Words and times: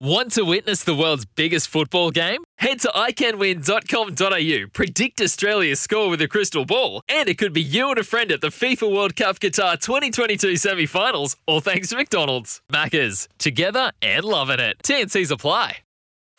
Want 0.00 0.32
to 0.32 0.42
witness 0.44 0.82
the 0.82 0.94
world's 0.94 1.24
biggest 1.24 1.68
football 1.68 2.10
game? 2.10 2.42
Head 2.58 2.80
to 2.80 2.88
iCanWin.com.au, 2.88 4.68
predict 4.72 5.20
Australia's 5.20 5.80
score 5.80 6.10
with 6.10 6.20
a 6.20 6.26
crystal 6.26 6.64
ball, 6.64 7.00
and 7.08 7.28
it 7.28 7.38
could 7.38 7.52
be 7.52 7.62
you 7.62 7.90
and 7.90 7.98
a 7.98 8.04
friend 8.04 8.32
at 8.32 8.40
the 8.40 8.48
FIFA 8.48 8.92
World 8.92 9.14
Cup 9.14 9.38
Qatar 9.38 9.80
2022 9.80 10.56
semi 10.56 10.86
finals, 10.86 11.36
all 11.46 11.60
thanks 11.60 11.90
to 11.90 11.96
McDonald's. 11.96 12.60
Maccas, 12.72 13.28
together 13.38 13.92
and 14.02 14.24
loving 14.24 14.58
it. 14.58 14.78
TNC's 14.82 15.30
apply. 15.30 15.78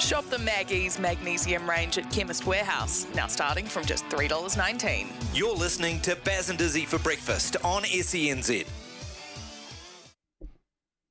Shop 0.01 0.25
the 0.29 0.39
Maggie's 0.39 0.99
Magnesium 0.99 1.69
range 1.69 1.97
at 1.97 2.11
Chemist 2.11 2.45
Warehouse, 2.45 3.07
now 3.15 3.27
starting 3.27 3.65
from 3.65 3.85
just 3.85 4.03
$3.19. 4.09 5.07
You're 5.33 5.55
listening 5.55 6.01
to 6.01 6.17
Baz 6.17 6.49
and 6.49 6.59
Izzy 6.59 6.83
for 6.83 6.99
breakfast 6.99 7.55
on 7.63 7.83
SENZ. 7.83 8.67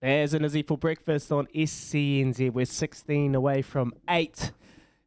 Baz 0.04 0.34
and 0.34 0.44
Izzy 0.44 0.62
for 0.62 0.76
breakfast 0.76 1.32
on 1.32 1.46
SENZ. 1.54 2.52
We're 2.52 2.66
16 2.66 3.34
away 3.34 3.62
from 3.62 3.94
8. 4.06 4.52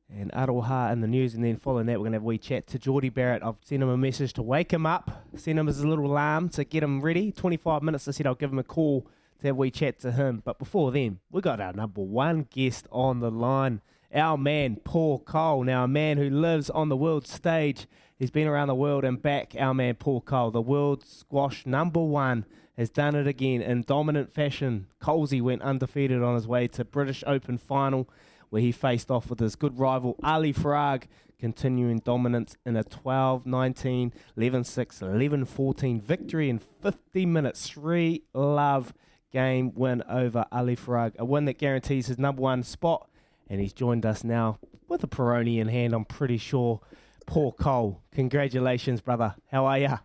And 0.09 0.31
Aroha 0.31 0.91
in 0.91 1.01
the 1.01 1.07
news. 1.07 1.35
And 1.35 1.43
then 1.43 1.57
following 1.57 1.85
that, 1.85 1.99
we're 1.99 2.05
going 2.05 2.13
to 2.13 2.15
have 2.15 2.23
a 2.23 2.25
wee 2.25 2.39
chat 2.39 2.65
to 2.65 2.79
Jordie 2.79 3.09
Barrett. 3.09 3.43
I've 3.43 3.57
sent 3.63 3.83
him 3.83 3.89
a 3.89 3.95
message 3.95 4.33
to 4.33 4.41
wake 4.41 4.73
him 4.73 4.87
up, 4.87 5.27
send 5.35 5.59
him 5.59 5.67
his 5.67 5.85
little 5.85 6.07
alarm 6.07 6.49
to 6.49 6.63
get 6.63 6.81
him 6.81 7.01
ready. 7.01 7.31
25 7.31 7.83
minutes, 7.83 8.07
I 8.07 8.11
said 8.11 8.25
I'll 8.25 8.33
give 8.33 8.51
him 8.51 8.57
a 8.57 8.63
call 8.63 9.01
to 9.41 9.45
have 9.45 9.55
a 9.55 9.59
wee 9.59 9.69
chat 9.69 9.99
to 9.99 10.11
him. 10.13 10.41
But 10.43 10.57
before 10.57 10.91
then, 10.91 11.19
we 11.29 11.41
got 11.41 11.61
our 11.61 11.73
number 11.73 12.01
one 12.01 12.47
guest 12.49 12.87
on 12.91 13.19
the 13.19 13.29
line, 13.29 13.81
our 14.11 14.35
man, 14.35 14.77
Paul 14.77 15.19
Coll. 15.19 15.63
Now, 15.63 15.83
a 15.83 15.87
man 15.87 16.17
who 16.17 16.27
lives 16.27 16.71
on 16.71 16.89
the 16.89 16.97
world 16.97 17.27
stage. 17.27 17.85
He's 18.17 18.31
been 18.31 18.47
around 18.47 18.69
the 18.69 18.73
world 18.73 19.05
and 19.05 19.21
back, 19.21 19.53
our 19.59 19.75
man, 19.75 19.93
Paul 19.93 20.21
Coll, 20.21 20.49
the 20.49 20.59
world 20.59 21.05
squash 21.05 21.67
number 21.67 22.01
one 22.03 22.47
has 22.77 22.89
done 22.89 23.15
it 23.15 23.27
again 23.27 23.61
in 23.61 23.81
dominant 23.81 24.31
fashion. 24.31 24.87
Colsey 25.01 25.41
went 25.41 25.61
undefeated 25.61 26.21
on 26.21 26.35
his 26.35 26.47
way 26.47 26.67
to 26.69 26.85
British 26.85 27.23
Open 27.25 27.57
final, 27.57 28.09
where 28.49 28.61
he 28.61 28.71
faced 28.71 29.09
off 29.09 29.29
with 29.29 29.39
his 29.39 29.55
good 29.55 29.79
rival 29.79 30.15
Ali 30.23 30.53
Farag, 30.53 31.03
continuing 31.39 31.99
dominance 31.99 32.55
in 32.65 32.75
a 32.75 32.83
12 32.83 33.45
19, 33.45 34.13
11 34.35 34.63
6, 34.63 35.01
11 35.01 35.45
14 35.45 35.99
victory 35.99 36.49
in 36.49 36.59
50 36.59 37.25
minutes. 37.25 37.69
Three 37.69 38.23
love 38.33 38.93
game 39.31 39.73
win 39.73 40.03
over 40.07 40.45
Ali 40.51 40.75
Farag, 40.75 41.17
a 41.17 41.25
win 41.25 41.45
that 41.45 41.57
guarantees 41.57 42.07
his 42.07 42.17
number 42.17 42.41
one 42.41 42.63
spot. 42.63 43.09
And 43.49 43.61
he's 43.61 43.73
joined 43.73 44.05
us 44.05 44.23
now 44.23 44.59
with 44.87 45.03
a 45.03 45.07
Peroni 45.07 45.59
in 45.59 45.67
hand, 45.67 45.93
I'm 45.93 46.05
pretty 46.05 46.37
sure. 46.37 46.81
Paul 47.25 47.51
Coll. 47.51 48.01
congratulations, 48.13 49.01
brother. 49.01 49.35
How 49.51 49.65
are 49.65 49.77
you? 49.77 49.99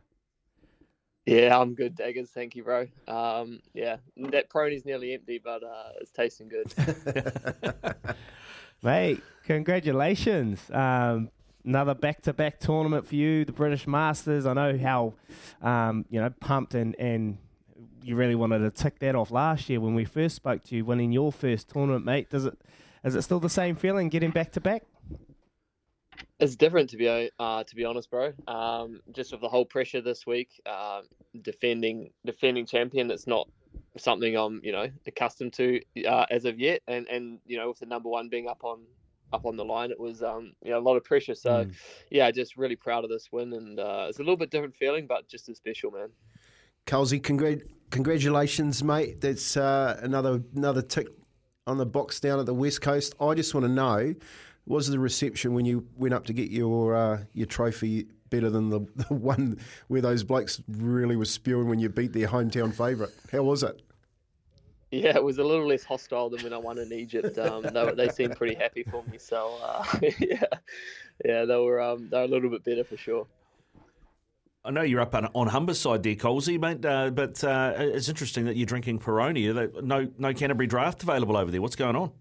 Yeah, 1.26 1.58
I'm 1.58 1.74
good, 1.74 1.94
Daggers. 1.94 2.30
Thank 2.30 2.56
you, 2.56 2.64
bro. 2.64 2.88
Um, 3.06 3.60
yeah, 3.74 3.98
that 4.16 4.50
Peroni's 4.50 4.84
nearly 4.84 5.14
empty, 5.14 5.38
but 5.42 5.62
uh, 5.62 5.90
it's 6.00 6.10
tasting 6.10 6.48
good. 6.48 6.72
Mate, 8.82 9.22
congratulations. 9.44 10.58
Um, 10.72 11.30
another 11.64 11.94
back-to-back 11.94 12.58
tournament 12.58 13.06
for 13.06 13.14
you, 13.14 13.44
the 13.44 13.52
British 13.52 13.86
Masters. 13.86 14.46
I 14.46 14.52
know 14.54 14.76
how, 14.76 15.14
um, 15.62 16.04
you 16.10 16.20
know, 16.20 16.30
pumped 16.40 16.74
and, 16.74 16.96
and 16.98 17.38
you 18.02 18.16
really 18.16 18.34
wanted 18.34 18.58
to 18.58 18.70
tick 18.70 18.98
that 18.98 19.14
off 19.14 19.30
last 19.30 19.68
year 19.68 19.80
when 19.80 19.94
we 19.94 20.04
first 20.04 20.34
spoke 20.34 20.64
to 20.64 20.76
you, 20.76 20.84
winning 20.84 21.12
your 21.12 21.30
first 21.30 21.68
tournament, 21.68 22.04
mate. 22.04 22.30
Does 22.30 22.46
it, 22.46 22.58
is 23.04 23.14
it 23.14 23.22
still 23.22 23.38
the 23.38 23.48
same 23.48 23.76
feeling 23.76 24.08
getting 24.08 24.30
back-to-back? 24.30 24.82
It's 26.42 26.56
different 26.56 26.90
to 26.90 26.96
be 26.96 27.30
uh, 27.38 27.62
to 27.62 27.76
be 27.76 27.84
honest, 27.84 28.10
bro. 28.10 28.32
Um, 28.48 29.00
just 29.12 29.30
with 29.30 29.40
the 29.40 29.48
whole 29.48 29.64
pressure 29.64 30.00
this 30.00 30.26
week, 30.26 30.60
uh, 30.66 31.02
defending 31.40 32.10
defending 32.26 32.66
champion. 32.66 33.12
It's 33.12 33.28
not 33.28 33.48
something 33.96 34.36
I'm 34.36 34.60
you 34.64 34.72
know 34.72 34.88
accustomed 35.06 35.52
to 35.52 35.80
uh, 36.04 36.26
as 36.32 36.44
of 36.44 36.58
yet, 36.58 36.82
and 36.88 37.06
and 37.06 37.38
you 37.46 37.58
know 37.58 37.68
with 37.68 37.78
the 37.78 37.86
number 37.86 38.08
one 38.08 38.28
being 38.28 38.48
up 38.48 38.64
on 38.64 38.80
up 39.32 39.46
on 39.46 39.56
the 39.56 39.64
line, 39.64 39.92
it 39.92 40.00
was 40.00 40.20
um, 40.20 40.52
you 40.64 40.72
know 40.72 40.80
a 40.80 40.80
lot 40.80 40.96
of 40.96 41.04
pressure. 41.04 41.36
So 41.36 41.64
mm. 41.64 41.74
yeah, 42.10 42.28
just 42.32 42.56
really 42.56 42.74
proud 42.74 43.04
of 43.04 43.10
this 43.10 43.30
win, 43.30 43.52
and 43.52 43.78
uh, 43.78 44.06
it's 44.08 44.18
a 44.18 44.22
little 44.22 44.36
bit 44.36 44.50
different 44.50 44.74
feeling, 44.74 45.06
but 45.06 45.28
just 45.28 45.48
as 45.48 45.58
special, 45.58 45.92
man. 45.92 46.08
Colsey, 46.88 47.20
congr- 47.20 47.62
congratulations, 47.90 48.82
mate. 48.82 49.20
That's 49.20 49.56
uh, 49.56 50.00
another 50.02 50.42
another 50.56 50.82
tick 50.82 51.06
on 51.68 51.78
the 51.78 51.86
box 51.86 52.18
down 52.18 52.40
at 52.40 52.46
the 52.46 52.54
west 52.54 52.80
coast. 52.80 53.14
I 53.20 53.34
just 53.34 53.54
want 53.54 53.64
to 53.64 53.72
know 53.72 54.16
was 54.66 54.88
the 54.88 54.98
reception 54.98 55.54
when 55.54 55.64
you 55.64 55.86
went 55.96 56.14
up 56.14 56.26
to 56.26 56.32
get 56.32 56.50
your 56.50 56.94
uh, 56.96 57.18
your 57.32 57.46
trophy 57.46 58.06
better 58.30 58.50
than 58.50 58.70
the, 58.70 58.80
the 59.08 59.14
one 59.14 59.58
where 59.88 60.00
those 60.00 60.24
blokes 60.24 60.60
really 60.68 61.16
were 61.16 61.24
spewing 61.24 61.68
when 61.68 61.78
you 61.78 61.88
beat 61.88 62.12
their 62.12 62.28
hometown 62.28 62.72
favourite? 62.74 63.12
How 63.30 63.42
was 63.42 63.62
it? 63.62 63.80
Yeah, 64.90 65.16
it 65.16 65.24
was 65.24 65.38
a 65.38 65.44
little 65.44 65.66
less 65.66 65.84
hostile 65.84 66.28
than 66.28 66.42
when 66.42 66.52
I 66.52 66.58
won 66.58 66.78
in 66.78 66.92
Egypt. 66.92 67.38
Um, 67.38 67.62
they, 67.62 67.92
they 67.92 68.08
seemed 68.10 68.36
pretty 68.36 68.54
happy 68.54 68.82
for 68.82 69.02
me, 69.10 69.16
so 69.16 69.58
uh, 69.62 69.84
yeah, 70.18 70.44
yeah, 71.24 71.44
they 71.46 71.56
were 71.56 71.80
um, 71.80 72.08
they 72.10 72.18
were 72.18 72.24
a 72.24 72.28
little 72.28 72.50
bit 72.50 72.62
better 72.62 72.84
for 72.84 72.98
sure. 72.98 73.26
I 74.64 74.70
know 74.70 74.82
you're 74.82 75.00
up 75.00 75.14
on, 75.14 75.26
on 75.34 75.48
Humberside 75.48 76.04
there, 76.04 76.14
Colsey, 76.14 76.60
mate, 76.60 76.84
uh, 76.84 77.10
but 77.10 77.42
uh, 77.42 77.72
it's 77.76 78.08
interesting 78.08 78.44
that 78.44 78.56
you're 78.56 78.66
drinking 78.66 79.00
Peroni. 79.00 79.82
No, 79.82 80.08
no 80.18 80.34
Canterbury 80.34 80.68
draft 80.68 81.02
available 81.02 81.36
over 81.36 81.50
there. 81.50 81.60
What's 81.60 81.74
going 81.74 81.96
on? 81.96 82.12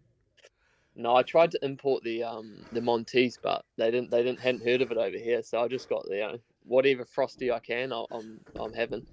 No, 0.96 1.16
I 1.16 1.24
tried 1.24 1.52
to 1.52 1.60
import 1.64 2.04
the 2.04 2.24
um 2.24 2.66
the 2.72 2.82
Montes, 2.82 3.38
but 3.42 3.64
they 3.78 3.92
didn't 3.92 4.12
they 4.12 4.24
didn't 4.24 4.40
hadn't 4.40 4.64
heard 4.64 4.82
of 4.82 4.92
it 4.92 4.98
over 4.98 5.18
here. 5.18 5.42
So 5.42 5.62
I 5.62 5.68
just 5.68 5.90
got 5.90 6.06
the 6.06 6.16
you 6.16 6.22
know, 6.22 6.38
whatever 6.66 7.06
frosty 7.06 7.52
I 7.52 7.60
can. 7.60 7.94
I, 7.94 8.04
I'm 8.12 8.40
I'm 8.60 8.74
having. 8.74 9.06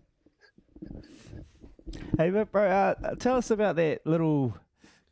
Hey, 2.19 2.31
but 2.31 2.51
bro, 2.51 2.69
uh, 2.69 3.15
tell 3.17 3.37
us 3.37 3.51
about 3.51 3.77
that 3.77 4.05
little 4.05 4.55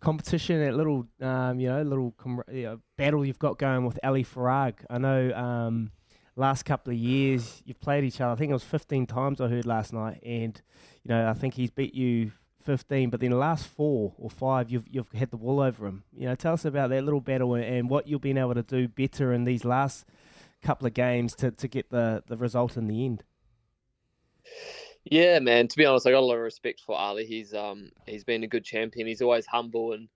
competition, 0.01 0.61
that 0.61 0.75
little 0.75 1.07
um 1.21 1.61
you 1.61 1.69
know 1.69 1.83
little 1.83 2.15
com- 2.19 2.43
you 2.53 2.63
know, 2.65 2.81
battle 2.97 3.25
you've 3.25 3.39
got 3.39 3.59
going 3.59 3.85
with 3.87 3.99
Ali 4.03 4.25
Farag. 4.25 4.75
I 4.91 4.99
know 4.99 5.33
um 5.35 5.93
last 6.35 6.65
couple 6.65 6.93
of 6.93 6.99
years 6.99 7.63
you've 7.65 7.81
played 7.81 8.03
each 8.05 8.21
other. 8.21 8.33
I 8.33 8.37
think 8.37 8.51
it 8.51 8.55
was 8.55 8.65
15 8.65 9.07
times 9.07 9.41
I 9.41 9.49
heard 9.49 9.67
last 9.67 9.93
night, 9.93 10.21
and 10.25 10.61
you 11.05 11.11
know 11.11 11.29
I 11.29 11.33
think 11.33 11.55
he's 11.55 11.71
beat 11.71 11.95
you 11.95 12.33
15, 12.67 13.11
but 13.11 13.21
then 13.21 13.31
the 13.31 13.37
last 13.37 13.67
four 13.67 14.13
or 14.19 14.29
five, 14.29 14.71
you've 14.71 14.87
you've 14.91 15.11
had 15.13 15.31
the 15.31 15.37
wool 15.37 15.61
over 15.61 15.87
him. 15.87 16.03
You 16.17 16.27
know, 16.27 16.35
tell 16.35 16.55
us 16.55 16.65
about 16.65 16.91
that 16.91 17.05
little 17.05 17.21
battle 17.21 17.55
and, 17.55 17.65
and 17.65 17.91
what 17.91 18.09
you've 18.09 18.21
been 18.21 18.37
able 18.39 18.55
to 18.55 18.63
do 18.63 18.89
better 18.89 19.33
in 19.33 19.45
these 19.45 19.65
last 19.65 20.05
couple 20.63 20.87
of 20.87 20.95
games 20.95 21.35
to, 21.37 21.51
to 21.53 21.69
get 21.69 21.91
the, 21.91 22.23
the 22.27 22.37
result 22.37 22.77
in 22.77 22.89
the 22.89 23.05
end. 23.05 23.23
Yeah, 25.05 25.39
man. 25.39 25.69
To 25.69 25.77
be 25.77 25.87
honest, 25.87 26.07
I 26.07 26.11
got 26.11 26.19
a 26.19 26.27
lot 26.27 26.35
of 26.35 26.41
respect 26.41 26.81
for 26.81 26.97
Ali. 26.97 27.25
He's 27.25 27.55
um 27.55 27.91
he's 28.07 28.25
been 28.25 28.43
a 28.43 28.49
good 28.49 28.65
champion. 28.65 29.07
He's 29.07 29.23
always 29.23 29.47
humble 29.47 29.93
and 29.93 30.09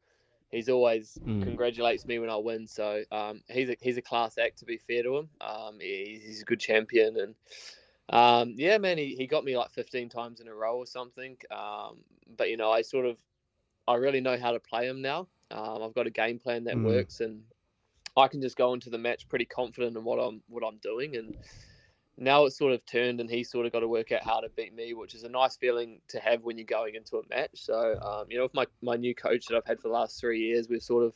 he's 0.50 0.68
always 0.68 1.16
mm. 1.24 1.44
congratulates 1.44 2.04
me 2.06 2.18
when 2.18 2.30
I 2.30 2.36
win. 2.36 2.66
So 2.66 3.02
um 3.12 3.42
he's 3.48 3.70
a 3.70 3.76
he's 3.80 3.96
a 3.96 4.02
class 4.02 4.36
act. 4.36 4.58
To 4.58 4.64
be 4.64 4.78
fair 4.78 5.04
to 5.04 5.18
him, 5.18 5.28
um 5.40 5.78
he's, 5.80 6.24
he's 6.24 6.42
a 6.42 6.44
good 6.44 6.58
champion 6.60 7.16
and 7.20 7.34
um, 8.10 8.54
yeah, 8.56 8.78
man, 8.78 8.98
he, 8.98 9.14
he 9.16 9.26
got 9.26 9.44
me 9.44 9.56
like 9.56 9.70
15 9.70 10.08
times 10.08 10.40
in 10.40 10.48
a 10.48 10.54
row 10.54 10.76
or 10.76 10.86
something. 10.86 11.36
Um, 11.50 11.98
but 12.36 12.50
you 12.50 12.56
know, 12.56 12.70
I 12.70 12.82
sort 12.82 13.06
of, 13.06 13.16
I 13.86 13.94
really 13.94 14.20
know 14.20 14.36
how 14.36 14.52
to 14.52 14.60
play 14.60 14.86
him 14.86 15.00
now. 15.00 15.28
Um, 15.50 15.82
I've 15.82 15.94
got 15.94 16.06
a 16.06 16.10
game 16.10 16.38
plan 16.38 16.64
that 16.64 16.76
mm. 16.76 16.84
works, 16.84 17.20
and 17.20 17.42
I 18.16 18.28
can 18.28 18.40
just 18.40 18.56
go 18.56 18.72
into 18.74 18.90
the 18.90 18.98
match 18.98 19.28
pretty 19.28 19.44
confident 19.44 19.96
in 19.96 20.04
what 20.04 20.18
I'm 20.18 20.42
what 20.48 20.64
I'm 20.64 20.78
doing. 20.78 21.16
And 21.16 21.36
now 22.16 22.44
it's 22.44 22.58
sort 22.58 22.72
of 22.72 22.84
turned, 22.86 23.20
and 23.20 23.30
he's 23.30 23.50
sort 23.50 23.66
of 23.66 23.72
got 23.72 23.80
to 23.80 23.88
work 23.88 24.12
out 24.12 24.24
how 24.24 24.40
to 24.40 24.48
beat 24.50 24.74
me, 24.74 24.94
which 24.94 25.14
is 25.14 25.24
a 25.24 25.28
nice 25.28 25.56
feeling 25.56 26.00
to 26.08 26.20
have 26.20 26.42
when 26.42 26.58
you're 26.58 26.66
going 26.66 26.94
into 26.94 27.16
a 27.16 27.22
match. 27.28 27.50
So, 27.54 27.98
um, 28.00 28.26
you 28.28 28.36
know, 28.36 28.44
with 28.44 28.54
my 28.54 28.66
my 28.82 28.96
new 28.96 29.14
coach 29.14 29.46
that 29.46 29.56
I've 29.56 29.66
had 29.66 29.80
for 29.80 29.88
the 29.88 29.94
last 29.94 30.20
three 30.20 30.40
years, 30.40 30.68
we've 30.68 30.82
sort 30.82 31.04
of 31.04 31.14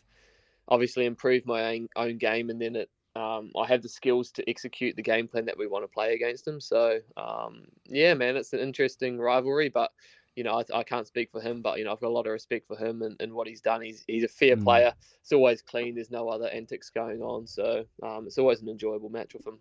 obviously 0.68 1.06
improved 1.06 1.46
my 1.46 1.74
own, 1.74 1.88
own 1.94 2.18
game, 2.18 2.50
and 2.50 2.60
then 2.60 2.74
it 2.74 2.90
um, 3.16 3.52
I 3.56 3.66
have 3.66 3.82
the 3.82 3.88
skills 3.88 4.30
to 4.32 4.48
execute 4.48 4.96
the 4.96 5.02
game 5.02 5.28
plan 5.28 5.46
that 5.46 5.58
we 5.58 5.66
want 5.66 5.84
to 5.84 5.88
play 5.88 6.14
against 6.14 6.44
them. 6.44 6.60
So 6.60 7.00
um, 7.16 7.62
yeah, 7.86 8.14
man, 8.14 8.36
it's 8.36 8.52
an 8.52 8.60
interesting 8.60 9.18
rivalry, 9.18 9.68
but 9.68 9.92
you 10.36 10.42
know, 10.42 10.58
I, 10.58 10.78
I, 10.78 10.82
can't 10.82 11.06
speak 11.06 11.30
for 11.30 11.40
him, 11.40 11.62
but 11.62 11.78
you 11.78 11.84
know, 11.84 11.92
I've 11.92 12.00
got 12.00 12.08
a 12.08 12.12
lot 12.12 12.26
of 12.26 12.32
respect 12.32 12.66
for 12.66 12.76
him 12.76 13.02
and, 13.02 13.16
and 13.20 13.32
what 13.32 13.46
he's 13.46 13.60
done. 13.60 13.82
He's 13.82 14.02
he's 14.08 14.24
a 14.24 14.28
fair 14.28 14.56
mm. 14.56 14.64
player. 14.64 14.92
It's 15.20 15.32
always 15.32 15.62
clean. 15.62 15.94
There's 15.94 16.10
no 16.10 16.28
other 16.28 16.48
antics 16.48 16.90
going 16.90 17.22
on, 17.22 17.46
so 17.46 17.84
um, 18.02 18.26
it's 18.26 18.38
always 18.38 18.60
an 18.60 18.68
enjoyable 18.68 19.10
match 19.10 19.34
with 19.34 19.46
him. 19.46 19.58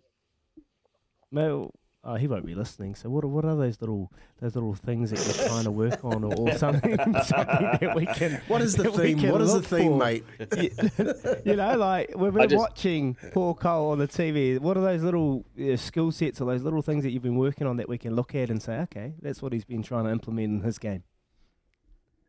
Well, 1.30 1.72
Oh, 2.06 2.16
he 2.16 2.26
won't 2.26 2.44
be 2.44 2.54
listening. 2.54 2.94
So 2.94 3.08
what? 3.08 3.24
What 3.24 3.46
are 3.46 3.56
those 3.56 3.80
little 3.80 4.12
those 4.38 4.54
little 4.54 4.74
things 4.74 5.10
that 5.10 5.24
you're 5.24 5.48
trying 5.48 5.64
to 5.64 5.70
work 5.70 6.04
on, 6.04 6.22
or, 6.22 6.34
or 6.34 6.52
something, 6.58 6.96
something 7.24 7.78
that 7.80 7.92
we 7.96 8.04
can? 8.04 8.42
What 8.46 8.60
is 8.60 8.74
the 8.74 8.92
theme? 8.92 9.30
What 9.30 9.40
is 9.40 9.54
the 9.54 9.62
theme, 9.62 9.92
for? 9.92 9.98
mate? 9.98 10.24
you, 10.58 10.70
you, 11.52 11.56
know, 11.56 11.78
like 11.78 12.12
when 12.14 12.34
we're 12.34 12.46
just, 12.46 12.58
watching 12.58 13.16
Paul 13.32 13.54
Coll 13.54 13.90
on 13.90 13.98
the 13.98 14.08
TV, 14.08 14.58
what 14.58 14.76
are 14.76 14.82
those 14.82 15.02
little 15.02 15.46
uh, 15.58 15.76
skill 15.76 16.12
sets 16.12 16.42
or 16.42 16.44
those 16.44 16.62
little 16.62 16.82
things 16.82 17.04
that 17.04 17.10
you've 17.10 17.22
been 17.22 17.36
working 17.36 17.66
on 17.66 17.78
that 17.78 17.88
we 17.88 17.96
can 17.96 18.14
look 18.14 18.34
at 18.34 18.50
and 18.50 18.62
say, 18.62 18.80
okay, 18.80 19.14
that's 19.22 19.40
what 19.40 19.54
he's 19.54 19.64
been 19.64 19.82
trying 19.82 20.04
to 20.04 20.10
implement 20.10 20.58
in 20.58 20.60
his 20.60 20.78
game. 20.78 21.04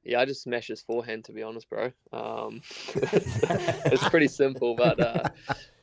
Yeah, 0.06 0.22
I 0.22 0.26
just 0.26 0.44
smash 0.44 0.68
his 0.68 0.82
forehand. 0.82 1.26
To 1.26 1.34
be 1.34 1.44
honest, 1.44 1.70
bro, 1.70 1.92
um, 2.14 2.62
it's 2.96 4.08
pretty 4.08 4.30
simple, 4.30 4.76
but. 4.76 5.00
Uh, 5.02 5.24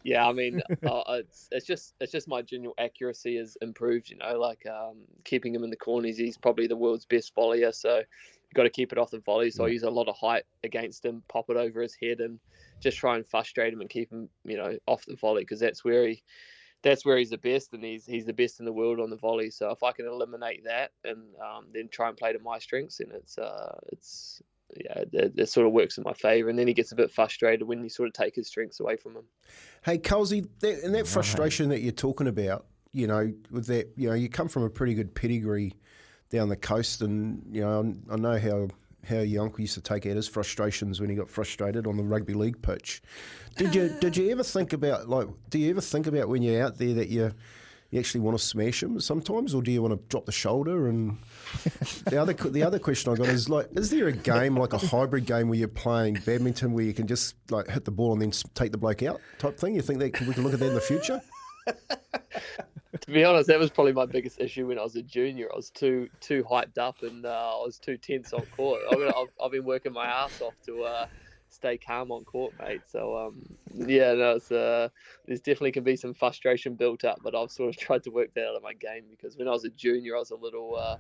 yeah, 0.03 0.27
I 0.27 0.33
mean, 0.33 0.61
uh, 0.87 1.03
it's 1.09 1.49
it's 1.51 1.67
just 1.67 1.95
it's 2.01 2.13
just 2.13 2.29
my 2.29 2.43
general 2.43 2.75
accuracy 2.79 3.37
has 3.37 3.57
improved. 3.61 4.11
You 4.11 4.17
know, 4.19 4.39
like 4.39 4.65
um, 4.67 4.99
keeping 5.25 5.55
him 5.55 5.65
in 5.65 5.71
the 5.71 5.77
corners. 5.77 6.17
He's 6.17 6.39
probably 6.39 6.67
the 6.67 6.77
world's 6.77 7.07
best 7.07 7.35
volleyer, 7.35 7.75
so 7.75 7.97
you've 7.99 8.55
got 8.55 8.65
to 8.65 8.71
keep 8.71 8.93
it 8.93 8.99
off 8.99 9.11
the 9.11 9.21
volley. 9.21 9.51
So 9.51 9.65
I 9.65 9.69
use 9.69 9.83
a 9.83 9.91
lot 9.91 10.09
of 10.09 10.17
height 10.17 10.45
against 10.65 11.05
him, 11.05 11.23
pop 11.29 11.51
it 11.51 11.57
over 11.57 11.81
his 11.81 11.97
head, 12.01 12.21
and 12.21 12.39
just 12.81 12.99
try 12.99 13.17
and 13.17 13.27
frustrate 13.27 13.73
him 13.73 13.81
and 13.81 13.91
keep 13.91 14.11
him, 14.13 14.29
you 14.45 14.57
know, 14.57 14.77
off 14.87 15.05
the 15.07 15.17
volley 15.17 15.43
because 15.43 15.61
that's 15.61 15.85
where 15.85 16.09
he 16.09 16.23
that's 16.83 17.07
where 17.07 17.17
he's 17.17 17.31
the 17.31 17.39
best, 17.39 17.73
and 17.73 17.85
he's 17.85 18.05
he's 18.05 18.27
the 18.27 18.33
best 18.33 18.59
in 18.59 18.67
the 18.67 18.73
world 18.73 18.99
on 19.01 19.11
the 19.11 19.17
volley. 19.17 19.51
So 19.51 19.71
if 19.71 19.83
I 19.83 19.93
can 19.93 20.07
eliminate 20.07 20.65
that 20.65 20.91
and 21.05 21.23
um, 21.41 21.67
then 21.73 21.89
try 21.91 22.09
and 22.09 22.17
play 22.17 22.33
to 22.33 22.39
my 22.41 22.59
strengths, 22.59 22.99
then 22.99 23.13
it's 23.15 23.39
uh, 23.39 23.79
it's 23.93 24.43
yeah, 24.77 25.05
that, 25.13 25.37
that, 25.37 25.49
sort 25.49 25.67
of 25.67 25.73
works 25.73 25.99
in 25.99 26.05
my 26.05 26.13
favour. 26.13 26.49
And 26.49 26.59
then 26.59 26.67
he 26.67 26.75
gets 26.75 26.93
a 26.93 26.95
bit 26.95 27.11
frustrated 27.11 27.67
when 27.67 27.83
you 27.83 27.89
sort 27.89 28.09
of 28.09 28.15
take 28.15 28.35
his 28.35 28.49
strengths 28.49 28.81
away 28.81 28.97
from 28.97 29.17
him. 29.17 29.25
Hey, 29.85 29.99
Colsey, 29.99 30.47
that, 30.61 30.83
and 30.83 30.95
that 30.95 31.07
frustration 31.07 31.69
that 31.71 31.81
you're 31.81 31.93
talking 31.93 32.27
about, 32.27 32.67
you 32.93 33.07
know, 33.07 33.33
with 33.51 33.67
that, 33.67 33.93
you 33.97 34.09
know, 34.09 34.15
you 34.15 34.29
come 34.29 34.49
from 34.49 34.63
a 34.63 34.71
pretty 34.71 34.95
good 34.95 35.15
pedigree 35.15 35.75
down 36.31 36.49
the 36.49 36.57
coast, 36.57 37.03
and 37.03 37.45
you 37.51 37.61
know, 37.61 37.95
I 38.11 38.17
know 38.17 38.39
how 38.39 38.69
how 39.09 39.19
your 39.19 39.43
uncle 39.43 39.61
used 39.61 39.75
to 39.75 39.81
take 39.81 40.07
out 40.07 40.17
his 40.17 40.29
frustrations 40.29 41.01
when 41.01 41.11
he 41.11 41.17
got 41.17 41.29
frustrated 41.29 41.87
on 41.87 41.97
the 41.97 42.03
rugby 42.03 42.35
league 42.35 42.61
pitch. 42.63 43.03
Did 43.57 43.75
you 43.75 43.95
did 44.01 44.17
you 44.17 44.31
ever 44.31 44.43
think 44.43 44.73
about 44.73 45.09
like? 45.09 45.29
Do 45.51 45.59
you 45.59 45.71
ever 45.71 45.81
think 45.81 46.07
about 46.07 46.29
when 46.29 46.43
you're 46.43 46.63
out 46.63 46.79
there 46.79 46.95
that 46.95 47.09
you 47.09 47.33
you 47.93 48.01
actually 48.01 48.23
want 48.23 48.39
to 48.39 48.43
smash 48.43 48.83
him 48.83 48.99
sometimes, 49.01 49.55
or 49.55 49.63
do 49.63 49.71
you 49.71 49.83
want 49.83 49.93
to 49.93 50.09
drop 50.09 50.25
the 50.25 50.33
shoulder 50.33 50.89
and 50.89 51.19
the 52.07 52.17
other 52.17 52.33
the 52.33 52.63
other 52.63 52.79
question 52.79 53.13
I 53.13 53.17
got 53.17 53.29
is 53.29 53.51
like, 53.51 53.69
is 53.73 53.91
there 53.91 54.09
a 54.09 54.13
game 54.13 54.57
like 54.57 54.73
a 54.73 54.79
hybrid 54.79 55.27
game 55.27 55.49
where 55.51 55.59
you're 55.59 55.69
playing 55.69 56.15
badminton 56.25 56.73
where 56.73 56.85
you 56.85 56.95
can 56.95 57.07
just 57.07 57.37
like 57.51 57.69
hit 57.69 57.85
the 57.85 57.91
ball 57.91 58.15
and 58.15 58.23
then 58.23 58.33
take 58.55 58.73
the 58.73 58.79
bloke 58.79 59.03
out 59.03 59.21
type 59.39 59.59
thing? 59.59 59.75
You 59.75 59.83
think 59.83 59.99
that 60.01 60.19
we 60.23 60.33
can 60.33 60.43
look 60.43 60.55
at 60.55 60.61
that 60.61 60.69
in 60.69 60.75
the 60.75 60.81
future? 60.81 61.21
to 61.67 63.11
be 63.11 63.25
honest, 63.25 63.49
that 63.49 63.59
was 63.59 63.71
probably 63.71 63.93
my 63.93 64.07
biggest 64.07 64.41
issue 64.41 64.69
when 64.69 64.79
I 64.79 64.83
was 64.83 64.97
a 64.97 65.03
junior. 65.03 65.49
I 65.53 65.57
was 65.57 65.69
too 65.69 66.09
too 66.21 66.43
hyped 66.45 66.79
up 66.79 67.03
and 67.03 67.27
uh, 67.27 67.59
I 67.61 67.63
was 67.63 67.79
too 67.79 67.99
tense 67.99 68.33
on 68.33 68.47
court. 68.57 68.81
I've, 68.91 69.29
I've, 69.43 69.53
been 69.53 69.67
working 69.67 69.93
my 69.93 70.07
ass 70.07 70.41
off 70.41 70.55
to 70.65 70.85
uh, 70.85 71.07
stay 71.53 71.77
calm 71.77 72.11
on 72.11 72.25
court, 72.25 72.53
mate. 72.59 72.83
So 72.87 73.17
um, 73.17 73.43
yeah, 73.75 74.15
no, 74.15 74.33
it's, 74.33 74.51
uh, 74.51 74.89
there's 75.27 75.41
definitely 75.41 75.73
can 75.73 75.85
be 75.85 75.97
some 75.97 76.15
frustration 76.15 76.75
built 76.75 77.05
up, 77.05 77.19
but 77.23 77.35
I've 77.35 77.51
sort 77.51 77.71
of 77.71 77.77
tried 77.81 78.03
to 78.05 78.11
work 78.11 78.33
that 78.35 78.47
out 78.47 78.57
of 78.57 78.63
my 78.63 78.75
game 78.75 79.05
because 79.11 79.37
when 79.37 79.49
I 79.49 79.53
was 79.53 79.65
a 79.65 79.71
junior, 79.71 80.17
I 80.17 80.21
was 80.21 80.31
a 80.31 80.37
little 80.37 80.77
uh, 80.77 80.97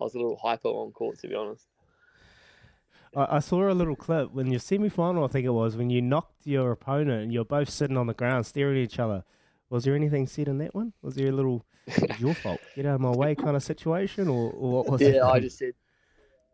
I 0.00 0.04
was 0.04 0.14
a 0.14 0.18
little 0.18 0.36
hyper 0.36 0.68
on 0.68 0.92
court, 0.92 1.18
to 1.20 1.28
be 1.28 1.34
honest. 1.34 1.66
I, 3.16 3.36
I 3.36 3.38
saw 3.38 3.70
a 3.70 3.72
little 3.72 3.96
clip 3.96 4.32
when 4.32 4.50
your 4.50 4.60
semi 4.60 4.88
final, 4.88 5.24
I 5.24 5.28
think 5.28 5.46
it 5.46 5.50
was, 5.50 5.76
when 5.76 5.90
you 5.90 6.02
knocked 6.02 6.46
your 6.46 6.72
opponent 6.72 7.22
and 7.22 7.32
you're 7.32 7.44
both 7.44 7.70
sitting 7.70 7.96
on 7.96 8.06
the 8.06 8.14
ground 8.14 8.46
staring 8.46 8.76
at 8.76 8.84
each 8.84 8.98
other. 8.98 9.24
Was 9.70 9.84
there 9.84 9.94
anything 9.94 10.26
said 10.26 10.48
in 10.48 10.58
that 10.58 10.74
one? 10.74 10.92
Was 11.02 11.14
there 11.14 11.28
a 11.28 11.32
little 11.32 11.64
your 12.18 12.34
fault, 12.34 12.60
get 12.74 12.86
out 12.86 12.96
of 12.96 13.00
my 13.00 13.10
way 13.10 13.34
kind 13.34 13.56
of 13.56 13.62
situation, 13.62 14.28
or, 14.28 14.50
or 14.52 14.70
what 14.70 14.90
was 14.90 15.00
yeah, 15.00 15.08
it? 15.08 15.14
Yeah, 15.16 15.28
I 15.28 15.40
just 15.40 15.58
said 15.58 15.74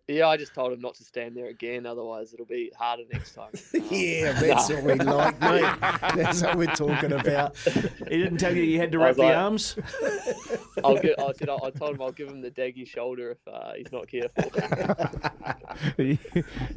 yeah, 0.09 0.29
I 0.29 0.37
just 0.37 0.55
told 0.55 0.73
him 0.73 0.81
not 0.81 0.95
to 0.97 1.05
stand 1.05 1.37
there 1.37 1.47
again. 1.47 1.87
Otherwise, 1.87 2.35
it'll 2.35 2.47
be 2.47 2.73
harder 2.77 3.05
next 3.13 3.35
time. 3.35 3.51
yeah, 3.91 4.33
that's 4.33 4.69
what 4.69 4.83
we 4.83 4.95
like, 4.95 5.41
mate. 5.41 5.75
That's 6.17 6.43
what 6.43 6.57
we're 6.57 6.67
talking 6.67 7.13
about. 7.13 7.57
He 7.57 8.19
didn't 8.19 8.39
tell 8.39 8.55
you 8.55 8.63
you 8.63 8.79
had 8.79 8.93
to 8.93 8.99
wrap 8.99 9.17
the 9.17 9.23
like, 9.23 9.37
arms. 9.37 9.77
I'll 10.85 10.99
get, 10.99 11.19
I 11.19 11.33
said 11.33 11.49
I 11.49 11.71
told 11.71 11.95
him 11.95 12.03
I'll 12.03 12.13
give 12.13 12.29
him 12.29 12.41
the 12.41 12.51
daggy 12.51 12.87
shoulder 12.87 13.31
if 13.33 13.39
uh, 13.47 13.73
he's 13.77 13.93
not 13.93 14.09
careful. 14.09 14.51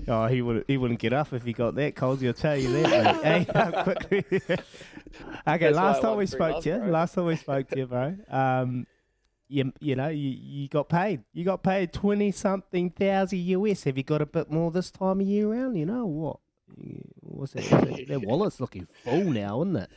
oh, 0.08 0.28
he 0.28 0.42
would 0.42 0.66
he 0.68 0.78
wouldn't 0.78 1.00
get 1.00 1.14
up 1.14 1.34
if 1.34 1.44
he 1.44 1.54
got 1.54 1.76
that. 1.76 1.96
Coles, 1.96 2.24
I'll 2.24 2.34
tell 2.34 2.58
you 2.58 2.84
that. 2.84 3.24
hey, 3.24 3.84
quickly. 3.84 4.42
okay, 4.42 4.58
that's 5.46 5.76
last 5.76 6.02
time 6.02 6.18
we 6.18 6.26
spoke 6.26 6.62
to 6.64 6.70
you. 6.70 6.78
Bro. 6.78 6.88
Last 6.90 7.16
time 7.16 7.26
we 7.26 7.36
spoke 7.36 7.68
to 7.70 7.78
you, 7.78 7.88
bro. 7.88 8.16
Um, 8.30 8.86
you 9.54 9.72
you 9.80 9.96
know 9.96 10.08
you, 10.08 10.30
you 10.30 10.68
got 10.68 10.90
paid. 10.90 11.22
You 11.32 11.46
got 11.46 11.62
paid 11.62 11.94
twenty 11.94 12.32
something 12.32 12.90
thousand 12.90 13.40
US. 13.40 13.84
Have 13.84 13.98
you 13.98 14.04
got 14.04 14.22
a 14.22 14.26
bit 14.26 14.52
more 14.52 14.72
this 14.72 14.90
time 14.90 15.22
of 15.22 15.28
year 15.28 15.48
round? 15.48 15.78
You 15.78 15.86
know 15.86 16.06
what? 16.06 16.40
What's 17.20 17.54
that? 17.54 18.06
Their 18.08 18.20
wallet's 18.20 18.60
looking 18.60 18.88
full 19.04 19.26
now, 19.26 19.62
isn't 19.62 19.76
it? 19.76 19.90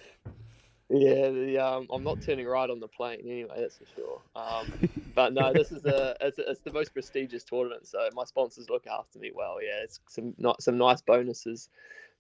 Yeah, 0.89 1.31
the, 1.31 1.59
um, 1.59 1.89
I'm 1.91 2.05
not 2.05 2.23
turning 2.23 2.47
right 2.47 2.71
on 2.71 2.79
the 2.79 2.87
plane 2.87 3.21
anyway. 3.25 3.57
That's 3.59 3.79
for 3.79 3.87
sure. 3.97 4.21
Um, 4.37 4.89
but 5.17 5.33
no, 5.33 5.53
this 5.53 5.73
is 5.73 5.85
a 5.85 6.15
it's, 6.21 6.39
it's, 6.39 6.61
the 6.61 6.73
most 6.73 6.93
prestigious 6.93 7.43
tournament, 7.43 7.89
so 7.89 8.09
my 8.15 8.25
sponsors 8.25 8.71
look 8.71 8.87
after 8.87 9.19
me 9.19 9.33
well. 9.35 9.57
Yeah, 9.61 9.83
it's 9.83 10.01
some 10.09 10.35
not 10.37 10.63
some 10.63 10.77
nice 10.77 11.01
bonuses 11.01 11.71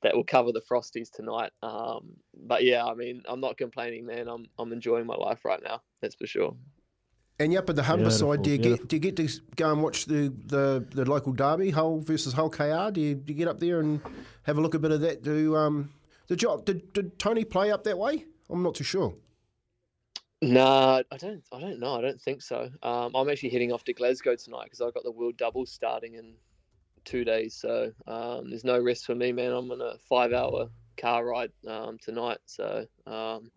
that 0.02 0.16
will 0.16 0.24
cover 0.24 0.52
the 0.52 0.62
frosties 0.62 1.10
tonight. 1.10 1.52
Um, 1.62 2.16
but 2.34 2.64
yeah, 2.64 2.84
I 2.84 2.94
mean, 2.94 3.22
I'm 3.28 3.40
not 3.40 3.58
complaining, 3.58 4.06
man. 4.06 4.26
I'm 4.26 4.46
I'm 4.58 4.72
enjoying 4.72 5.06
my 5.06 5.16
life 5.16 5.44
right 5.44 5.62
now. 5.62 5.82
That's 6.00 6.14
for 6.14 6.26
sure. 6.26 6.56
And 7.38 7.52
you 7.52 7.58
up 7.58 7.68
at 7.68 7.76
the 7.76 7.82
Humberside, 7.82 8.42
do 8.42 8.50
you 8.50 8.58
get 8.58 8.88
do 8.88 8.96
you 8.96 9.00
get 9.00 9.16
to 9.16 9.28
go 9.56 9.70
and 9.70 9.82
watch 9.82 10.06
the, 10.06 10.32
the, 10.46 10.86
the 10.90 11.04
local 11.04 11.32
derby, 11.32 11.70
Hull 11.70 12.00
versus 12.00 12.32
Hull 12.32 12.48
KR? 12.48 12.90
Do 12.90 13.00
you, 13.00 13.14
do 13.14 13.32
you 13.32 13.38
get 13.38 13.46
up 13.46 13.60
there 13.60 13.80
and 13.80 14.00
have 14.44 14.56
a 14.56 14.60
look 14.60 14.74
a 14.74 14.78
bit 14.78 14.90
of 14.90 15.02
that? 15.02 15.22
Do 15.22 15.54
um 15.54 15.90
did, 16.28 16.42
you, 16.42 16.62
did 16.64 16.92
did 16.92 17.18
Tony 17.18 17.44
play 17.44 17.70
up 17.70 17.84
that 17.84 17.98
way? 17.98 18.24
I'm 18.48 18.62
not 18.62 18.74
too 18.74 18.84
sure. 18.84 19.14
No, 20.42 21.02
I 21.10 21.16
don't. 21.16 21.42
I 21.52 21.60
don't 21.60 21.80
know. 21.80 21.94
I 21.94 22.00
don't 22.02 22.20
think 22.20 22.42
so. 22.42 22.70
Um, 22.82 23.14
I'm 23.14 23.28
actually 23.28 23.50
heading 23.50 23.72
off 23.72 23.84
to 23.84 23.92
Glasgow 23.92 24.36
tonight 24.36 24.64
because 24.64 24.80
I've 24.80 24.94
got 24.94 25.02
the 25.02 25.10
World 25.10 25.36
Doubles 25.36 25.70
starting 25.70 26.14
in 26.14 26.34
two 27.04 27.24
days. 27.24 27.54
So 27.54 27.92
um, 28.06 28.50
there's 28.50 28.64
no 28.64 28.78
rest 28.78 29.06
for 29.06 29.14
me, 29.14 29.32
man. 29.32 29.52
I'm 29.52 29.70
on 29.70 29.80
a 29.80 29.96
five-hour 30.08 30.68
car 30.98 31.24
ride 31.24 31.52
um, 31.66 31.96
tonight. 31.98 32.38
So 32.44 32.86
um, 33.06 33.50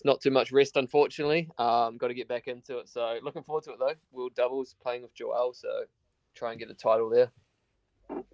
it's 0.00 0.06
not 0.06 0.22
too 0.22 0.30
much 0.30 0.50
rest, 0.50 0.78
unfortunately. 0.78 1.46
Um, 1.58 1.98
got 1.98 2.08
to 2.08 2.14
get 2.14 2.26
back 2.26 2.48
into 2.48 2.78
it. 2.78 2.88
So 2.88 3.18
looking 3.22 3.42
forward 3.42 3.64
to 3.64 3.72
it 3.72 3.78
though. 3.78 3.92
World 4.12 4.34
doubles 4.34 4.74
playing 4.82 5.02
with 5.02 5.12
Joel, 5.12 5.52
so 5.52 5.68
try 6.34 6.52
and 6.52 6.58
get 6.58 6.70
a 6.70 6.74
title 6.74 7.10
there. 7.10 7.30
All 8.08 8.24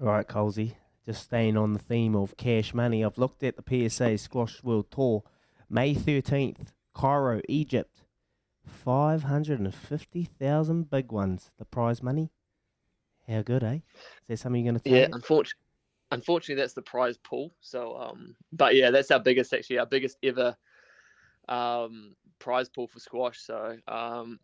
right, 0.00 0.26
Colsey. 0.26 0.74
Just 1.06 1.22
staying 1.22 1.56
on 1.56 1.74
the 1.74 1.78
theme 1.78 2.16
of 2.16 2.36
cash 2.36 2.74
money, 2.74 3.04
I've 3.04 3.18
looked 3.18 3.44
at 3.44 3.54
the 3.56 3.88
PSA 3.88 4.18
Squash 4.18 4.64
World 4.64 4.90
Tour, 4.90 5.22
May 5.68 5.94
thirteenth, 5.94 6.72
Cairo, 6.92 7.40
Egypt. 7.48 8.02
Five 8.66 9.22
hundred 9.22 9.60
and 9.60 9.72
fifty 9.72 10.24
thousand 10.24 10.90
big 10.90 11.12
ones. 11.12 11.52
The 11.58 11.64
prize 11.64 12.02
money. 12.02 12.32
How 13.28 13.42
good, 13.42 13.62
eh? 13.62 13.74
Is 13.74 13.82
there 14.26 14.36
something 14.36 14.64
you're 14.64 14.72
going 14.72 14.82
to? 14.82 14.90
Yeah, 14.90 15.06
unfortunately, 15.12 15.62
unfortunately, 16.10 16.60
that's 16.60 16.74
the 16.74 16.82
prize 16.82 17.16
pool. 17.16 17.54
So, 17.60 17.96
um, 17.96 18.34
but 18.52 18.74
yeah, 18.74 18.90
that's 18.90 19.12
our 19.12 19.20
biggest 19.20 19.54
actually, 19.54 19.78
our 19.78 19.86
biggest 19.86 20.18
ever 20.24 20.56
um, 21.48 22.14
prize 22.38 22.68
pool 22.68 22.88
for 22.88 22.98
squash. 22.98 23.40
So 23.40 23.76
um, 23.88 24.38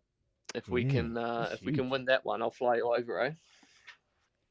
if 0.55 0.69
we 0.69 0.85
yeah, 0.85 0.91
can 0.91 1.17
uh, 1.17 1.51
if 1.53 1.61
huge. 1.61 1.67
we 1.67 1.77
can 1.77 1.91
win 1.91 2.07
that 2.07 2.25
one, 2.25 2.43
I'll 2.43 2.51
fly 2.51 2.77
you 2.77 2.95
over, 2.95 3.21
eh? 3.21 3.33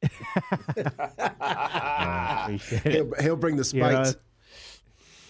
he'll, 2.83 3.13
he'll, 3.19 3.35
bring 3.35 3.55
the 3.55 3.63
spades. 3.63 4.17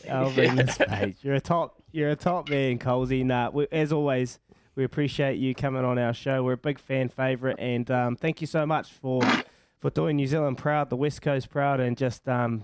I'll 0.09 0.31
bring 0.31 0.55
the 0.55 0.67
spades. 0.71 1.23
You're 1.23 1.35
a 1.35 1.41
top. 1.41 1.81
You're 1.91 2.09
a 2.09 2.15
top 2.15 2.49
man, 2.49 2.79
Colsey. 2.79 3.23
Nah, 3.23 3.51
we, 3.51 3.67
as 3.71 3.93
always, 3.93 4.39
we 4.75 4.83
appreciate 4.83 5.37
you 5.37 5.55
coming 5.55 5.85
on 5.85 5.97
our 5.97 6.13
show. 6.13 6.43
We're 6.43 6.53
a 6.53 6.57
big 6.57 6.79
fan 6.79 7.09
favorite, 7.09 7.57
and 7.59 7.89
um, 7.89 8.15
thank 8.15 8.41
you 8.41 8.47
so 8.47 8.65
much 8.65 8.91
for 8.91 9.21
for 9.79 9.89
doing 9.89 10.17
New 10.17 10.27
Zealand 10.27 10.57
proud, 10.57 10.89
the 10.89 10.97
West 10.97 11.21
Coast 11.21 11.49
proud, 11.49 11.79
and 11.79 11.95
just 11.95 12.27
um, 12.27 12.63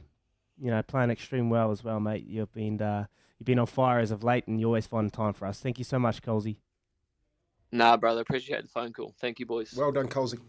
you 0.62 0.70
know 0.70 0.82
playing 0.84 1.10
extreme 1.10 1.50
well 1.50 1.72
as 1.72 1.84
well, 1.84 2.00
mate. 2.00 2.25
You've 2.25 2.53
been 2.53 2.82
uh, 2.82 3.06
you've 3.39 3.46
been 3.46 3.60
on 3.60 3.65
fire 3.65 4.00
as 4.00 4.12
of 4.12 4.24
late, 4.24 4.48
and 4.48 4.60
you 4.60 4.68
always 4.68 4.88
find 4.88 5.12
time 5.12 5.34
for 5.34 5.46
us. 5.48 5.60
Thank 5.60 5.80
you 5.80 5.84
so 5.84 5.98
much, 6.00 6.22
Colsey. 6.22 6.58
Nah, 7.72 7.98
brother, 7.98 8.22
appreciate 8.22 8.62
the 8.62 8.68
phone 8.68 8.94
call. 8.94 9.13
Thank 9.20 9.39
you, 9.39 9.46
boys. 9.46 9.74
Well 9.75 9.91
done, 9.91 10.08
Colsey. 10.08 10.39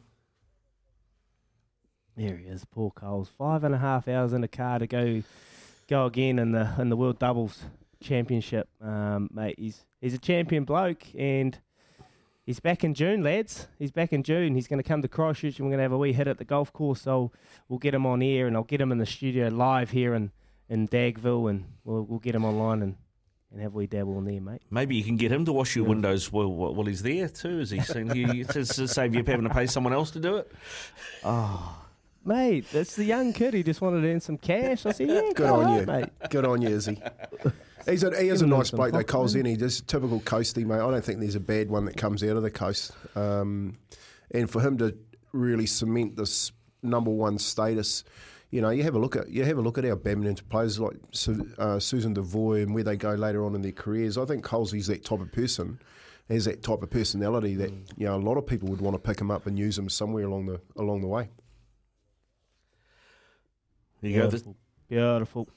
There 2.17 2.37
he 2.37 2.45
is, 2.45 2.65
Paul 2.67 2.91
Coles. 2.91 3.31
Five 3.39 3.65
and 3.65 3.75
a 3.75 3.79
half 3.79 4.07
hours 4.07 4.35
in 4.35 4.43
the 4.43 4.49
car 4.49 4.79
to 4.79 4.87
go 4.87 5.23
go 5.89 6.07
again 6.07 6.39
in 6.39 6.53
the 6.53 6.71
in 6.79 6.91
the 6.91 6.97
World 6.97 7.19
Doubles 7.19 7.65
Championship, 8.03 8.69
um, 8.83 9.31
mate. 9.33 9.55
He's 9.59 9.87
he's 10.01 10.15
a 10.15 10.19
champion 10.19 10.65
bloke, 10.65 11.05
and 11.17 11.59
he's 12.45 12.61
back 12.61 12.85
in 12.85 12.95
June, 12.95 13.23
lads. 13.23 13.69
He's 13.79 13.91
back 13.91 14.13
in 14.13 14.23
June. 14.23 14.55
He's 14.55 14.69
going 14.69 14.83
to 14.83 14.89
come 14.89 15.03
to 15.03 15.09
Christchurch 15.09 15.59
and 15.59 15.67
we're 15.67 15.71
going 15.71 15.79
to 15.79 15.85
have 15.85 15.93
a 15.93 15.99
wee 15.99 16.13
hit 16.13 16.29
at 16.29 16.39
the 16.39 16.45
golf 16.45 16.73
course. 16.73 17.03
So 17.03 17.33
we'll 17.69 17.79
get 17.79 17.95
him 17.95 18.07
on 18.07 18.23
air 18.23 18.47
and 18.47 18.57
I'll 18.57 18.65
get 18.65 18.81
him 18.81 18.93
in 18.93 18.99
the 18.99 19.07
studio 19.07 19.49
live 19.49 19.91
here 19.91 20.15
in, 20.15 20.31
in 20.69 20.89
Dagville 20.89 21.51
and 21.51 21.65
we'll, 21.85 22.03
we'll 22.03 22.19
get 22.19 22.35
him 22.35 22.45
online 22.45 22.83
and, 22.83 22.97
and 23.53 23.61
have 23.61 23.75
a 23.75 23.77
wee 23.77 23.87
dabble 23.87 24.19
in 24.19 24.25
there, 24.25 24.41
mate. 24.41 24.63
Maybe 24.71 24.97
you 24.97 25.05
can 25.05 25.17
get 25.17 25.31
him 25.31 25.45
to 25.45 25.53
wash 25.53 25.77
your 25.77 25.85
windows 25.85 26.33
while, 26.33 26.53
while 26.53 26.87
he's 26.87 27.03
there 27.03 27.29
too. 27.29 27.61
Is 27.61 27.71
he 27.71 27.81
saying 27.81 28.15
you 28.15 28.45
to, 28.45 28.65
to 28.65 28.89
save 28.89 29.15
you 29.15 29.23
having 29.25 29.49
to 29.49 29.55
pay 29.55 29.67
someone 29.67 29.93
else 29.93 30.11
to 30.13 30.21
do 30.21 30.37
it? 30.37 30.51
Oh, 31.25 31.79
mate, 32.25 32.67
that's 32.73 32.97
the 32.97 33.05
young 33.05 33.33
kid. 33.33 33.55
He 33.55 33.63
just 33.63 33.81
wanted 33.81 34.03
to 34.03 34.09
earn 34.09 34.21
some 34.21 34.39
cash. 34.39 34.87
I 34.87 34.93
said, 34.93 35.09
yeah, 35.09 35.21
Good 35.21 35.37
go 35.37 35.55
on 35.57 35.65
hard, 35.67 35.81
you, 35.81 35.87
mate. 35.87 36.09
Good 36.31 36.45
on 36.45 36.63
you, 36.63 36.69
Izzy. 36.69 37.01
He's 37.87 38.05
a, 38.05 38.17
he 38.21 38.29
is 38.29 38.43
a 38.43 38.47
nice 38.47 38.71
bloke, 38.71 38.93
though, 38.93 39.03
Coles. 39.03 39.35
In 39.35 39.45
he's 39.45 39.59
just 39.59 39.83
a 39.83 39.87
typical 39.87 40.21
coastie, 40.21 40.65
mate. 40.65 40.77
I 40.77 40.91
don't 40.91 41.05
think 41.05 41.19
there's 41.19 41.35
a 41.35 41.41
bad 41.41 41.69
one 41.69 41.85
that 41.87 41.97
comes 41.97 42.23
out 42.23 42.37
of 42.37 42.43
the 42.45 42.51
coast. 42.51 42.93
Um, 43.17 43.77
and 44.31 44.49
for 44.49 44.61
him 44.61 44.79
to 44.79 44.97
really 45.33 45.67
cement 45.67 46.17
this 46.17 46.53
number 46.83 47.11
one 47.11 47.39
status, 47.39 48.05
you 48.51 48.61
know, 48.61 48.71
you 48.71 48.83
have 48.85 48.95
a 48.95 48.99
look 48.99 49.17
at 49.17 49.29
you 49.31 49.45
have 49.45 49.59
a 49.59 49.63
look 49.63 49.79
at 49.79 49.85
our 49.85 49.97
badminton 49.97 50.47
players 50.49 50.79
like 50.79 50.97
uh, 51.59 51.79
Susan 51.81 52.15
Devoy 52.15 52.63
and 52.63 52.75
where 52.75 52.85
they 52.85 52.97
go 52.97 53.15
later 53.15 53.45
on 53.45 53.55
in 53.55 53.63
their 53.63 53.73
careers. 53.73 54.17
I 54.17 54.27
think 54.27 54.45
Colesy's 54.45 54.87
that 54.87 55.05
type 55.05 55.21
of 55.21 55.33
person. 55.33 55.81
Has 56.29 56.45
that 56.45 56.63
type 56.63 56.83
of 56.83 56.89
personality 56.89 57.57
that 57.57 57.71
you 57.97 58.07
know 58.07 58.15
a 58.15 58.17
lot 58.17 58.39
of 58.39 58.47
people 58.47 58.69
would 58.69 58.81
want 58.81 58.95
to 58.95 58.99
pick 58.99 59.21
him 59.21 59.31
up 59.31 59.47
and 59.47 59.59
use 59.59 59.77
him 59.77 59.89
somewhere 59.89 60.25
along 60.25 60.47
the 60.47 60.61
along 60.77 61.01
the 61.01 61.09
way. 61.09 61.29
There 64.03 64.11
you 64.11 64.23
go. 64.23 64.55
Beautiful. 64.89 65.49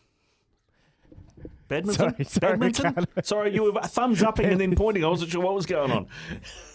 Badminton? 1.68 2.12
Sorry, 2.12 2.24
sorry, 2.26 2.58
Badminton? 2.58 3.08
Sorry, 3.24 3.54
you 3.54 3.64
were 3.74 3.82
thumbs 3.82 4.22
upping 4.22 4.46
and 4.46 4.62
then 4.62 4.76
pointing. 4.78 5.04
I 5.04 5.08
wasn't 5.08 5.32
sure 5.32 5.42
what 5.42 5.56
was 5.56 5.66
going 5.66 5.92
on. 5.92 6.08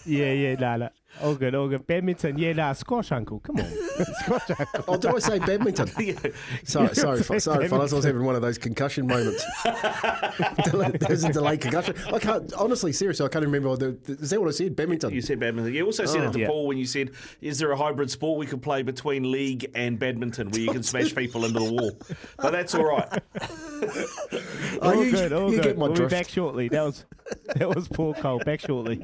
Yeah, 0.05 0.33
yeah, 0.33 0.55
nah, 0.55 0.75
nah. 0.77 0.89
All 1.21 1.35
good, 1.35 1.53
all 1.53 1.67
good. 1.67 1.85
Badminton, 1.85 2.37
yeah, 2.39 2.53
nah, 2.53 2.73
squash 2.73 3.11
uncle. 3.11 3.39
Come 3.41 3.57
on. 3.59 3.65
squash 4.23 4.49
uncle. 4.57 4.83
Oh, 4.87 4.97
did 4.97 5.13
I 5.13 5.19
say 5.19 5.39
badminton? 5.39 5.87
Sorry, 6.63 6.95
sorry, 6.95 7.19
Say 7.23 7.39
sorry, 7.39 7.67
fellas. 7.67 7.91
I 7.93 7.95
was 7.97 8.05
having 8.05 8.23
one 8.23 8.35
of 8.35 8.41
those 8.41 8.57
concussion 8.57 9.05
moments. 9.07 9.43
There's 9.65 11.23
a 11.23 11.31
delayed 11.33 11.61
concussion. 11.61 11.95
I 12.13 12.17
can't, 12.19 12.51
honestly, 12.53 12.91
seriously, 12.93 13.25
I 13.25 13.29
can't 13.29 13.45
remember. 13.45 13.69
what 13.69 13.79
The, 13.79 13.97
is 14.07 14.29
that 14.31 14.39
what 14.39 14.47
I 14.47 14.51
said? 14.51 14.75
Badminton. 14.75 15.11
You 15.13 15.21
said 15.21 15.39
badminton. 15.39 15.73
You 15.73 15.85
also 15.85 16.05
said 16.05 16.21
Oh. 16.21 16.29
it 16.29 16.33
to 16.33 16.39
Yeah. 16.39 16.47
Paul 16.47 16.67
when 16.67 16.77
you 16.77 16.85
said, 16.85 17.11
"Is 17.41 17.59
there 17.59 17.71
a 17.71 17.77
hybrid 17.77 18.09
sport 18.09 18.39
we 18.39 18.45
could 18.45 18.61
play 18.61 18.81
between 18.81 19.31
league 19.31 19.69
and 19.75 19.99
badminton 19.99 20.49
where 20.49 20.61
you 20.61 20.71
can 20.71 20.83
smash 20.83 21.13
people 21.13 21.45
into 21.45 21.59
the 21.59 21.71
wall?" 21.71 21.91
But 22.37 22.51
that's 22.51 22.73
all 22.73 22.85
right. 22.85 23.21
Oh, 24.81 24.91
All 24.95 25.03
you, 25.03 25.11
good, 25.11 25.33
all 25.33 25.49
you 25.51 25.57
good. 25.57 25.63
get 25.63 25.77
my 25.77 25.85
we'll 25.87 25.95
drift. 25.95 26.11
be 26.11 26.17
back 26.17 26.29
shortly. 26.29 26.67
That 26.69 26.83
was 26.83 27.05
that 27.55 27.75
was 27.75 27.87
Paul 27.87 28.13
Coll. 28.13 28.39
Back 28.39 28.61
shortly. 28.61 29.03